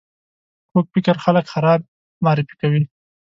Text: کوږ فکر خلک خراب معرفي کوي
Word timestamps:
کوږ 0.71 0.85
فکر 0.93 1.15
خلک 1.23 1.45
خراب 1.53 1.79
معرفي 2.23 2.55
کوي 2.61 2.81